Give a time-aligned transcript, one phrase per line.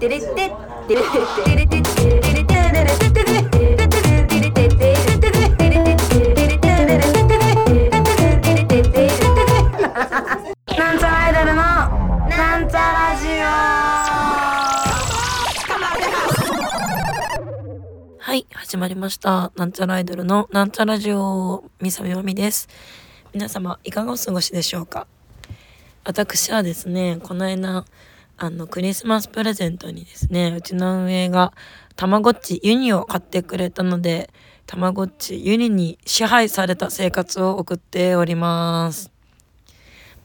[0.00, 11.64] なんちゃらアイドルの
[12.28, 13.26] なんちゃラジ
[18.20, 19.50] はい、始まりました。
[19.56, 22.68] なんちゃらアイドルのなんちゃラジオ、みさみまみです。
[23.34, 25.08] 皆様、いかがお過ごしでしょうか？
[26.04, 27.84] 私はですね、この間、
[28.40, 31.52] あの、クリスマスプレゼントにですね、うちの運営が、
[31.96, 34.30] たまごっちユニを買ってくれたので、
[34.64, 39.10] たまごっちユニに支配された生活を送っております。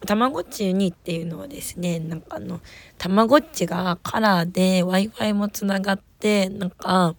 [0.05, 2.61] たまごっちユニっていうのはですね、なんかあの、
[2.99, 7.15] たまごっちがカラーで Wi-Fi もつながって、なんか、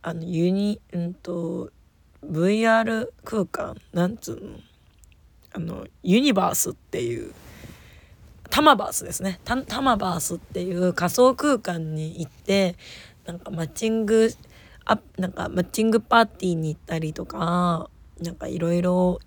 [0.00, 1.70] あのユニうんと
[2.24, 4.58] VR 空間なんつうの
[5.52, 7.34] あのユニバースっていう
[8.50, 9.40] タマバースですね。
[9.44, 12.76] タタマバースっていう仮想空間に行って
[13.24, 14.30] なんかマッチング
[14.84, 17.88] あなんかマッチングパーティーに行ったりとか
[18.20, 19.20] なんかいろいろ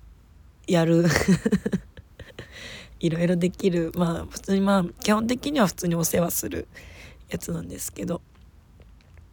[0.67, 1.05] やる。
[2.99, 3.91] いろいろできる。
[3.95, 6.67] まあ普通にまあ基本的には普通にお世話する
[7.29, 8.21] やつなんですけど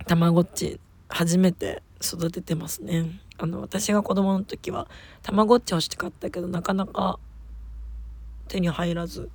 [0.07, 3.21] たまごっち初めて育ててますね。
[3.39, 4.87] あの私が子供の時は
[5.23, 7.19] たまごっち欲しかったけどなかなか
[8.49, 9.31] 手に入らず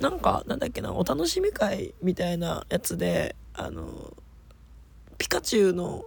[0.00, 4.14] なんかなんだっけなお楽しみ会みたいなやつであの
[5.18, 6.06] ピカチュウの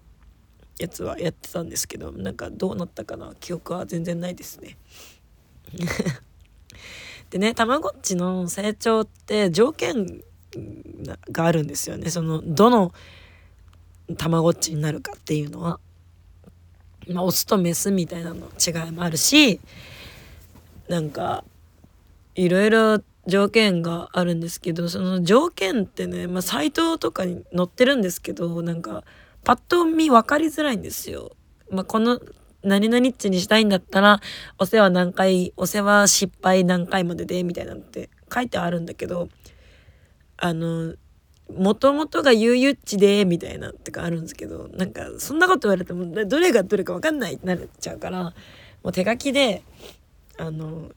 [0.80, 4.78] やつはやってたんですけどなんかどうなったかな記憶は全然ないですね。
[7.30, 10.24] でねたまごっちの成長って条件
[11.32, 12.10] があるんですよね。
[12.10, 12.92] そのどの
[14.18, 15.80] たまごっちになるかっていうのは、
[17.08, 19.62] まあ、オスとメスみたいなの違いもあるし
[20.88, 21.44] なんか
[22.36, 29.04] いろいろ条件があるんですけどその条件ってね、まあ、サイトとかに載ってるんですけどなんか
[29.44, 31.32] パッと見分かりづらいんですよ。
[31.70, 32.20] まあ、この
[32.64, 34.22] 何々っちにしたいんだったら
[34.58, 39.28] お世話何回お世話失敗何回まででみたいなのって書いてあるんだけど
[40.38, 40.96] あの
[41.58, 48.34] もともとが悠々っちでみたいなってかあるんですけどなんかそんなこと言われてもどれがどれか分かんないってなっちゃうからも
[48.86, 49.64] う手書きで
[50.38, 50.92] あの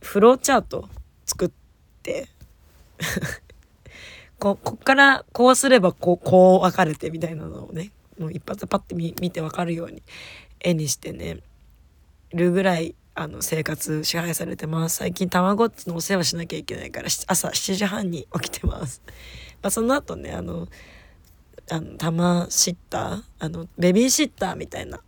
[0.00, 0.88] フローチャート
[1.28, 1.50] 作っ
[2.02, 2.28] て
[4.40, 10.02] ここっからこうすればこうこう分かれてみたいなのをねもう一発パッて見見て分かるように
[10.60, 11.38] 絵にしてね
[12.32, 19.02] るぐらいあの生活支配されてます最近たまごっちのお世話しなきゃいけないから朝7時半に起きてます。
[19.60, 20.68] まあ、その後ねあの
[21.70, 25.00] あのタマシッターあのベビーシッターみたいな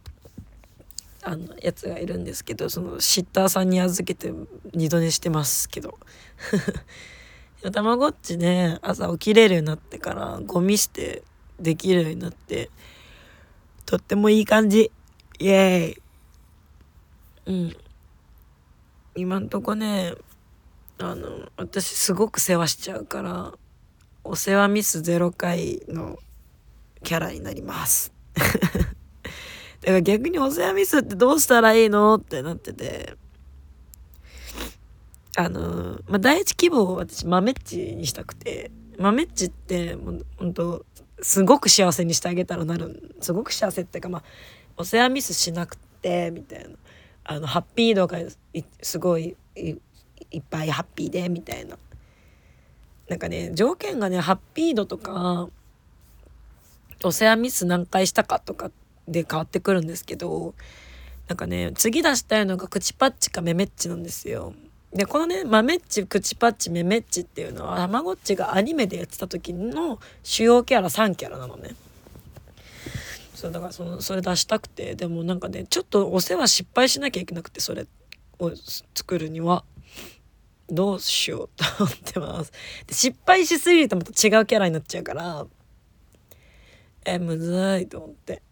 [1.23, 4.33] あのやつがいるんですけどそのシッターさんに預けて
[4.73, 5.99] 二度寝してますけど。
[7.73, 11.23] たまごっちね朝起きれるようになってからゴミ捨て
[11.61, 12.71] できるようになって
[13.85, 14.91] とってもいい感じ。
[15.39, 17.63] イエーイ。
[17.67, 17.77] うん。
[19.17, 20.15] 今んとこね
[20.99, 23.53] あの私すごく世話しちゃうから
[24.23, 26.19] お世話ミス0回の
[27.03, 28.13] キャラになります。
[29.81, 33.17] だから逆にお世話ミスってどうしたらいいのってなってて。
[35.37, 40.85] あの、まあ、第一希望を私豆っちにしたくて、豆っちってもうほんと
[41.23, 44.23] すごく幸せにしてあげたらなるすごく幸せっていうかまあ
[44.77, 46.71] お世話ミスしなくてみたいな。
[47.23, 48.19] あのハッピー度が
[48.83, 49.71] すごいい
[50.39, 51.79] っぱいハッピーでみたいな。
[53.09, 55.49] なんかね条件がねハッピー度とか
[57.03, 58.73] お世話ミス何回したかとかっ
[59.11, 60.55] で変わってくるんですけど
[61.29, 64.55] なんかね次出したいのが口パッチかメメッチなんですよ。
[64.93, 71.77] でこのね豆っち口パッチメメッチっていうのはたまごっちがアニメでやってた時の主要キャラ3キャラなのね。
[73.35, 77.87] そうだからそのそれ出したくてでもなんかねちょっとお世話失敗しなきゃいけなくてそれ
[78.39, 78.53] を
[78.95, 79.65] 作るには。
[80.73, 82.53] どうしようと思ってます。
[82.87, 85.47] で失敗しすぎるとまた違うキャラになっちゃうから、
[87.05, 88.43] え、むずいと思って。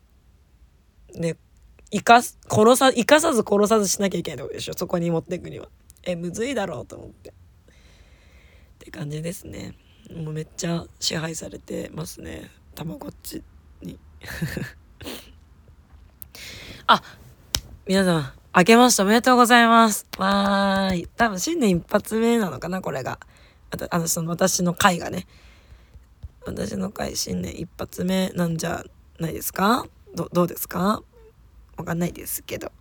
[1.15, 1.37] で、
[1.91, 4.75] 生かす、殺さ、生かさず殺さずしなきゃいけないってこでしょ。
[4.75, 5.69] そこに持っていくには。
[6.03, 7.31] え、むずいだろうと思って。
[7.31, 7.33] っ
[8.79, 9.75] て感じですね。
[10.15, 12.51] もうめっちゃ支配されてますね。
[12.75, 13.43] たまごっち
[13.83, 13.99] に。
[16.87, 17.03] あ、
[17.87, 20.07] 皆さん、明けましておめでとうございます。
[20.19, 21.07] わーい。
[21.17, 23.19] 多分新年一発目なのかな、これが。
[23.71, 25.27] あと、あの、その私の回がね。
[26.47, 28.85] 私の回、新年一発目なんじゃ
[29.19, 29.85] ないですか？
[30.19, 31.03] ど、どうですか？
[31.77, 32.73] わかんないですけど。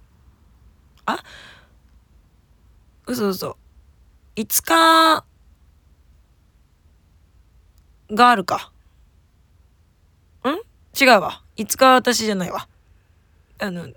[1.05, 1.23] あ
[3.05, 3.57] 嘘嘘。
[4.35, 5.23] 5日、
[8.09, 8.71] があるか。
[10.45, 10.49] ん？
[10.99, 11.43] 違うわ。
[11.57, 12.67] 5日は私じゃないわ。
[13.59, 13.93] あの、ん？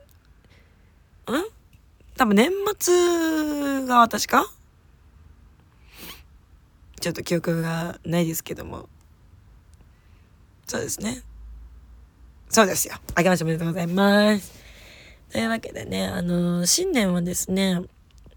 [2.17, 4.45] 多分年末が私か？
[7.01, 8.89] ちょっと記憶がないですけども。
[10.67, 11.23] そうですね。
[12.51, 12.95] そうですよ。
[13.15, 14.53] あけましておめでとうございます。
[15.31, 17.81] というわけでね、あのー、新年はですね、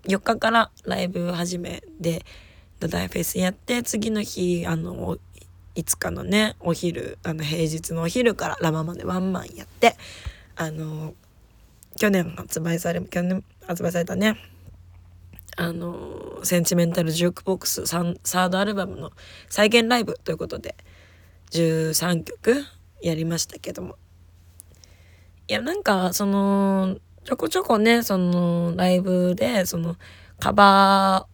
[0.03, 2.23] 4日からライブ始めで、
[2.79, 5.17] ドダイフェスやって、次の日、あの、
[5.75, 9.95] 5日のね、お昼、あの、平日のお昼からラマまでワンマンやって、
[10.55, 11.15] あの、
[11.99, 14.37] 去年発売され、去年発売されたね、
[15.57, 19.11] あの、センチメンタルジュークボックスサードアルバムの
[19.49, 20.75] 再現ライブということで、
[21.49, 22.63] 13曲
[23.01, 23.97] やりましたけども。
[25.47, 29.97] いや、なんか、その、ちょこちょこね、その、ライブで、その、
[30.39, 31.33] カバー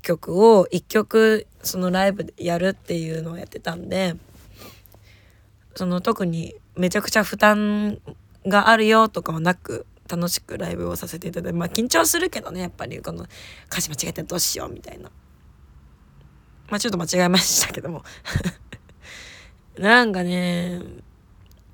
[0.00, 4.16] 曲を1曲そのライブでやるっていうのをやってたんで
[5.74, 8.00] その特にめちゃくちゃ負担
[8.46, 13.26] があるよとかはなく楽しくライブをさせていただいてまあ緊張するけどねやっぱりこの
[13.70, 15.10] 歌詞間違えたらどうしようみたいな。
[16.68, 18.02] まあちょっと間違えましたけども。
[19.78, 20.80] なんかね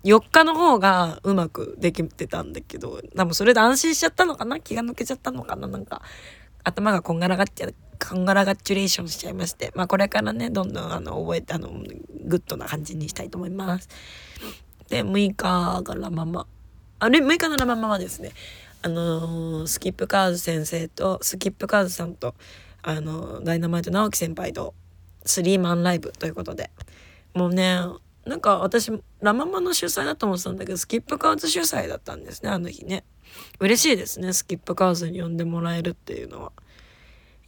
[0.07, 4.61] 4日の方がうまくできてたんだけど多分それで安心しちゃったのかな？
[4.61, 5.67] 気が抜けちゃったのかな？
[5.67, 6.03] なんか
[6.65, 7.69] 頭がこんがらがっちゃ
[7.99, 11.71] こんがらがっチュレーションしちゃいまして、まあこれからね、どんどんあの、覚えて、あの、
[12.27, 13.89] グッドな感じにしたいと思います。
[14.89, 16.47] で、6日がラママ。
[16.99, 18.33] あれ、6日のラママはですね、
[18.83, 22.35] あのー、スキップカーズ先生と、スキップカーズさんと、
[22.83, 24.75] あの、ダイナマイト直樹先輩と、
[25.25, 26.71] スリーマンライブということで、
[27.35, 27.81] もうね、
[28.27, 28.91] なんか私、
[29.21, 33.05] ラママの主催だと思ってたんだけど、スキップカーズ主催だったんですね、あの日ね。
[33.61, 36.53] 嬉しいですね、スキップカーズに呼んでもらえるっていうのは。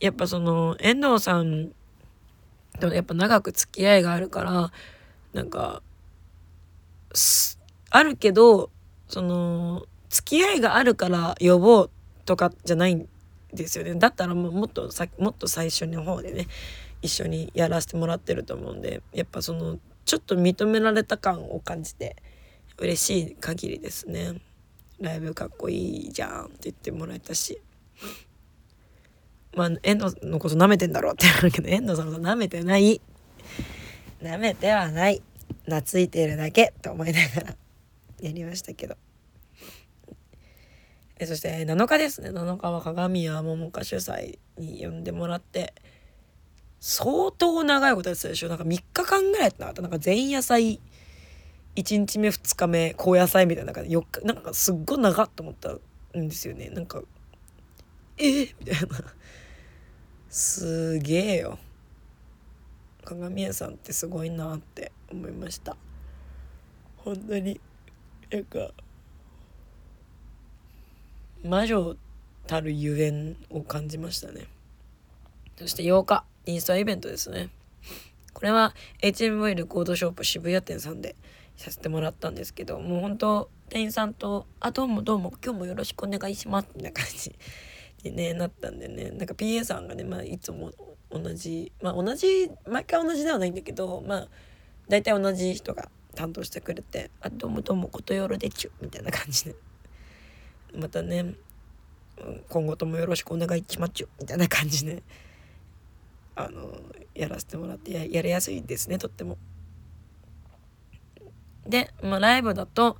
[0.00, 1.72] やっぱその遠藤さん
[2.78, 4.70] とやっぱ長く付き合いがあるから
[5.32, 5.82] なんか
[7.90, 8.70] あるけど
[9.08, 11.90] その付き合いがあるから呼ぼう
[12.24, 13.08] とかじゃないん
[13.52, 16.46] ですよねだったらもうもっとさもっと最初の方でね
[17.02, 19.78] 一緒にやらせてもらってると思うんでやっぱその
[20.08, 22.16] ちょっと認められた感を感じて
[22.78, 24.40] 嬉しい限りですね
[24.98, 27.60] ライブかっこいいじゃんって言ってもらえたし
[29.54, 33.00] まあ、遠藤のこと舐めてんだろうって言われるけど、遠藤さんのこと舐めてない。
[34.22, 35.20] 舐めてはない。
[35.64, 37.56] 懐いてるだけと思いながら
[38.20, 38.96] やりましたけど。
[41.18, 42.30] えそして7日ですね。
[42.30, 45.74] 7日は鏡屋桃花主催に呼んでもらって、
[46.80, 48.48] 相当長いことやってたでしょ？
[48.48, 49.82] なんか3日間ぐらいやってなかった。
[49.82, 50.80] なんか前夜祭、
[51.76, 55.70] 1日目2日目高野菜みたいな感じで4日なんかすっごい長っと思った
[56.18, 56.70] んですよね。
[56.70, 57.02] なんか
[58.16, 58.24] え？
[58.24, 58.88] ー、みたいな。
[60.28, 61.58] すげえよ。
[63.04, 65.76] 鏡屋さんってすごいなって思いました。
[66.98, 67.60] 本当に。
[68.30, 68.70] なんか
[71.42, 71.96] 魔女
[72.46, 74.46] たるゆえんを感じましたね。
[75.56, 76.24] そして8日。
[76.48, 77.50] インスタイベントですね。
[78.32, 81.14] これは HMV レコードショップ渋谷店さんで
[81.56, 87.36] させてもらったんですけどもう本当店員さんと「あどうもどうも今日もよろしくお願いします」みたいな感じ
[88.02, 89.10] に、ね、なったんでね。
[89.18, 90.72] なんか PA さんがね、まあ、いつも
[91.10, 94.28] 同じまあ同じ毎回同じではないんだけどまあ
[94.88, 99.54] 大体同じ人が担当してくれて「あどうもどうもことよろでちゅ」みたいな感じで。
[100.74, 101.34] またね
[102.48, 105.02] 今後ともよろしくお願いしまっちゅみたいな感じで。
[106.38, 106.72] あの
[107.14, 109.38] やらせてもらってややりやすいですねとっても。
[111.66, 112.96] で、まあ、ライブだと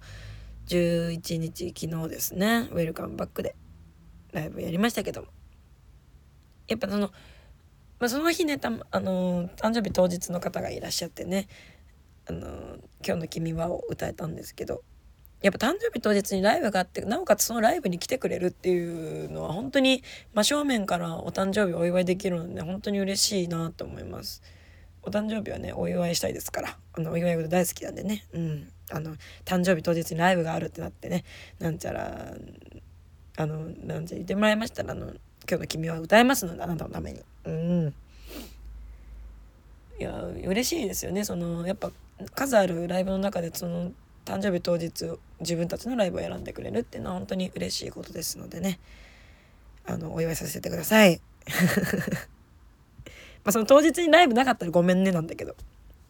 [0.66, 3.54] 11日昨日ですねウェルカムバックで
[4.32, 5.28] ライブやりましたけども
[6.66, 7.10] やっぱその、
[7.98, 11.46] まあ、その日ねたあの誕生日当日の方がいらっしゃってね
[12.28, 12.76] 「あの
[13.06, 14.82] 今日の君は」を歌えたんですけど
[15.42, 20.02] やっぱ誕生日当日にライブがあってなおかつそのライブに来てくれるっていうのは本当に
[20.34, 24.42] 真正面からお誕生日お祝いできるので本当に嬉しいなと思います。
[25.02, 26.76] お誕生日はねお祝いしたいですから。
[26.92, 28.24] あのお祝い事大好きなんでね。
[28.32, 28.68] うん。
[28.90, 29.14] あの
[29.44, 31.24] 誕生日当日にライブがあるってなってね。
[31.60, 32.34] なんちゃら
[33.36, 35.06] あのなんて言ってもらいましたらあの
[35.48, 37.20] 今日の君は歌えますのであなたのために。
[37.44, 37.94] うん。
[40.00, 41.24] いや嬉しいですよね。
[41.24, 41.92] そのやっぱ
[42.34, 43.92] 数あるライブの中でその
[44.28, 48.78] 誕生日当日自分たちのライブを選んでくれるっていうのは本当に嬉しいことですのでね。
[49.86, 51.22] あのお祝いさせてください。
[53.42, 55.56] まあその当日にライブなかったらごめんねなんだけど。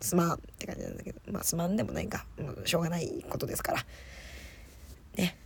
[0.00, 1.20] すまんって感じなんだけど。
[1.30, 2.26] まあすまんでもないか。
[2.40, 3.87] もうしょうがないことですから。
[5.16, 5.37] ね。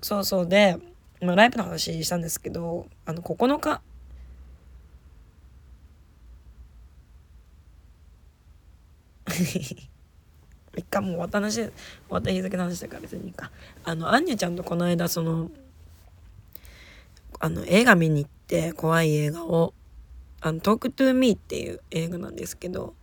[0.00, 0.78] そうそうで
[1.20, 3.82] まあ、ライブの話したんですけどあの9日
[10.76, 11.72] 一回もう終わった話終
[12.10, 13.50] わった日付の話だから別にいいか。
[13.84, 15.50] あのアンニュちゃんとこの間その
[17.40, 19.74] あの映画見に行って怖い映画を
[20.40, 22.94] あの「Talk to Meっていう映画なんですけど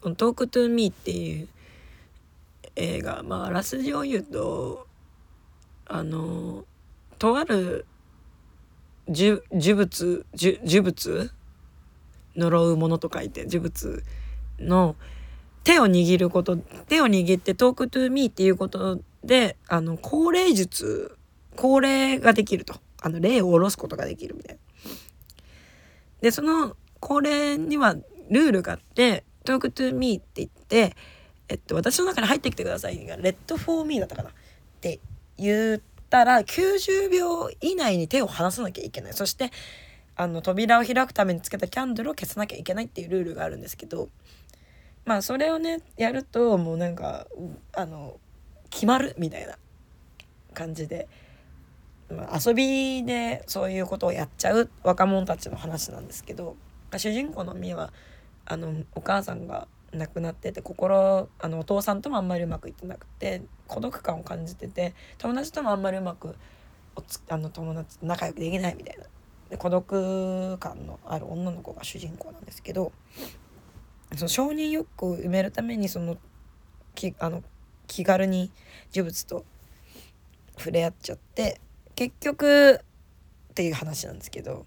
[0.00, 1.48] この「Talk to Meっていう
[2.76, 4.86] 映画まああらすじを言うと
[5.86, 6.64] あの
[7.18, 7.86] とある
[9.08, 9.40] 呪
[9.76, 11.30] 物呪物？
[12.36, 14.02] 呪うものと書いて呪物
[14.58, 14.96] の
[15.64, 21.16] 手を握ること手を握って Talk to Meっていうことであの降霊術
[21.56, 24.60] 降霊ができるとあの霊を下ろすことができるみたいな。
[26.20, 27.96] でその降霊には
[28.30, 30.96] ルールがあって「Talk to Meって言って、
[31.48, 34.32] えっと、私の中に入ってきてくださいが「let for me だったかなっ
[34.80, 35.00] て
[35.36, 39.50] 言ったら90秒以内に手を離さなきゃいけないそして
[40.16, 44.08] あの扉を開くためにつけたキャンドルを消さなきゃいけないっていうルールがあるんですけど
[45.04, 47.26] まあそれをねやるともうなんか
[47.72, 48.18] あの
[48.70, 49.56] 決まるみたいな
[50.54, 51.08] 感じで、
[52.10, 56.56] まあ、遊びでそういうことをやっちゃう若者たちの話なんですけど
[56.96, 57.92] 主人公のみは
[58.46, 66.34] あのお母さんが亡くなってて心あのお父さんともあんまりうまくいってなくて孤独感を感じてて友達ともあんまりうまく
[66.96, 69.04] おつあの友達仲良くできないみたいな。
[69.50, 72.92] で孤独感のある女の子が主人公なんですけど
[74.16, 76.16] その承認欲求を埋めるためにその
[76.94, 77.42] きあの
[77.86, 78.50] 気軽に
[78.94, 79.44] 呪物と
[80.56, 81.60] 触れ合っちゃって
[81.94, 84.66] 結局っていう話なんですけど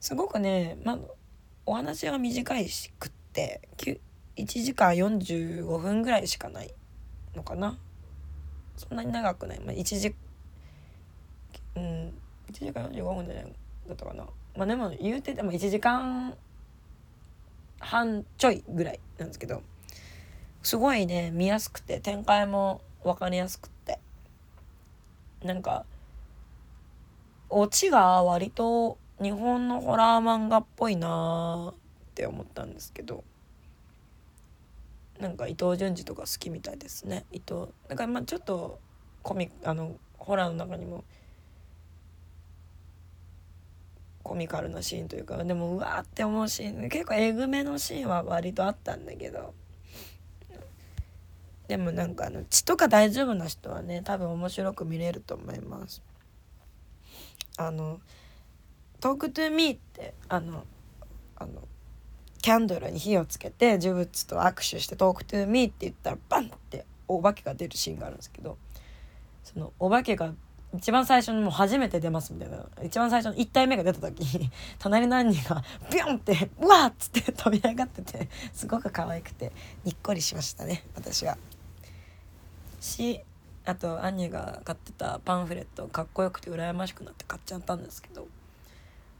[0.00, 0.98] すごくね、まあ、
[1.64, 3.98] お話は短いしくって1
[4.46, 6.72] 時間45分ぐらいしかない
[7.34, 7.78] のかな。
[8.76, 10.14] そんなに長くない、まあ、1時
[11.76, 12.12] うん1
[12.52, 13.52] 時間45分じゃない
[13.88, 14.26] だったかな。
[14.56, 16.36] まあでも言うてても1時間
[17.78, 19.62] 半ちょいぐらいなんですけど
[20.62, 23.98] すごいね見やすくて展開も分かりやすくって。
[25.44, 25.84] なんか
[27.48, 31.74] オチが割と日本のホラー漫画っぽいなっ
[32.14, 33.22] て思ったんですけど。
[35.20, 37.24] なんか伊藤潤二とか好きみたいですね。
[37.32, 38.78] 伊藤だからまあちょっと
[39.22, 41.04] コミあのホラーの中にも
[44.26, 49.54] コミカルなシーンというかでもうわーって思うシーン結構えぐめのシーンは割とあったんだけど。
[51.68, 56.00] でもなんかあの血とか大丈夫な人はね多分面白く見れると思います。
[57.56, 58.00] あの
[58.50, 60.64] 「Talk to Meってあの
[61.34, 61.66] あの
[62.40, 68.58] キャンドルに火をつけて呪物と握手して「Talk to Meって言ったらバンってお化けが出るシーンがあるんですけど
[69.42, 70.34] そのお化けが
[70.74, 79.52] 一番最初にもう初めて出ますみたいな一番最初の1体目が出た時に 隣の兄がビュンってうわっつって飛び上がっててすごく可愛くて
[79.84, 81.38] にっこりしましたね私は。
[82.80, 83.20] し
[83.64, 88.28] あとアニが買ってたパンフレットかっこよくて羨ましくなって買っちゃったんですけど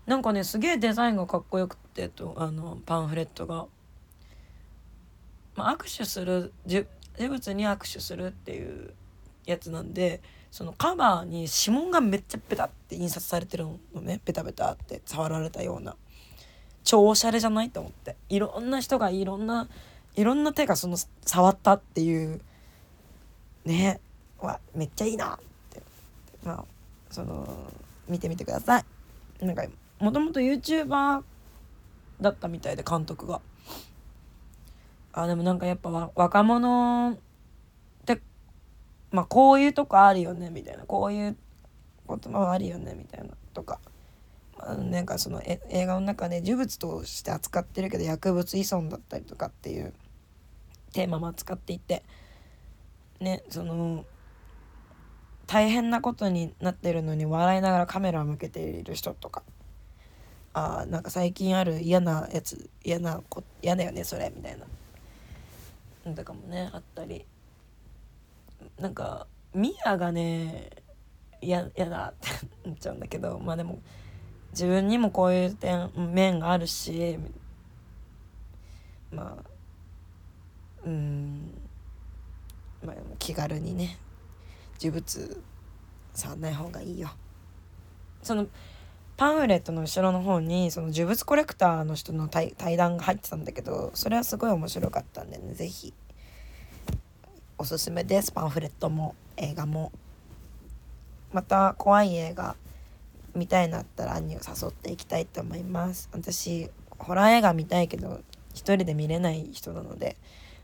[0.07, 3.67] なんかねすげえデザインがかっこよくてとあのパンフレットが。
[5.57, 6.87] まあ、握手する呪
[7.19, 8.93] 物に握手するっていう
[9.47, 10.21] やつなんで
[10.57, 14.23] そのカバーに指紋がめっちゃベタって印刷されてるのね。
[14.25, 15.95] ベタベタって触られたような。
[16.83, 18.17] 超おしゃれじゃないと思って。
[18.31, 19.69] いろんな人がいろんな
[20.15, 20.97] いろんな手がその
[21.27, 22.41] 触ったっていう
[23.67, 24.01] ね。
[24.41, 25.83] わめっちゃいいなって。
[26.43, 26.65] まあ
[27.11, 27.47] その
[28.09, 29.45] 見てみてください。
[29.45, 29.67] なんか
[29.99, 31.23] もともと YouTuber
[32.23, 33.43] だったみたいで監督が。
[35.13, 37.19] あでもなんかやっぱ若者
[39.11, 40.85] まあこういうとこあるよねみたいな。
[40.85, 41.37] こういう
[42.09, 43.35] 言葉はあるよねみたいな。
[43.55, 43.81] とか、
[44.59, 49.95] まあ、なんかその映画の中で呪物として扱ってるけど薬物依存だったりとかっていう
[50.93, 52.03] テーマも扱っていて。
[53.21, 54.05] ねその
[55.47, 59.43] 大変なことになってるのに笑いながらカメラを向けている人とか。
[60.53, 64.59] あなんか最近ある嫌なやつ嫌なこ嫌だよねそれみたい
[66.05, 66.15] な。
[66.15, 67.27] とかもねあったり。
[68.81, 70.71] なんかミアがね
[71.41, 72.13] 嫌だってな
[72.75, 73.81] っちゃうんだけどまあでも
[74.53, 77.19] 自分にもこういう点面があるし
[79.11, 79.51] まあ
[80.85, 81.53] うん
[82.85, 83.99] まあ気軽にね
[84.81, 85.43] 呪物
[86.15, 87.11] 触んない方がいいよ。
[88.23, 88.47] その
[89.17, 95.95] パンフレットの後ろの方にその呪物コレクターの人の対談が入ってたんだけどそれはすごい面白かったんでね是非
[97.59, 98.33] おすすめです。
[98.33, 99.91] パンフレットも映画も。
[101.33, 102.55] また怖い映画
[103.35, 106.09] 見たいなったら兄を誘っていきたいと思います。
[106.13, 108.21] 私ホラー映画見たいけど
[108.53, 110.17] 一人で見れない人なので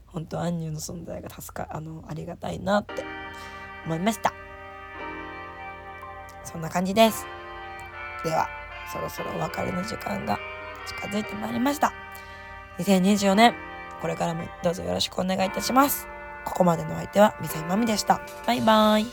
[0.06, 3.04] 本当アンニュの存在が助かあのありがたいなって
[3.86, 4.34] 思いました。
[6.44, 7.24] そんな感じです。
[8.24, 8.48] では
[8.92, 10.38] そろそろお別れの時間が
[10.86, 11.92] 近づいてまいりました。
[12.78, 13.54] 2024年
[14.02, 16.11] これからもどうぞよろしくお願いいたします。
[16.44, 18.20] ここまでのお相手はみさいまみでした。
[18.46, 19.06] バイバイ。